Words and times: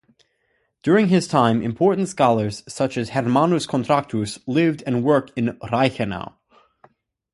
During 0.81 1.09
his 1.09 1.27
time, 1.27 1.61
important 1.61 2.09
scholars, 2.09 2.63
such 2.67 2.97
as 2.97 3.09
Hermannus 3.11 3.67
Contractus, 3.67 4.39
lived 4.47 4.81
and 4.87 5.03
worked 5.03 5.31
in 5.35 5.59
Reichenau. 5.61 6.33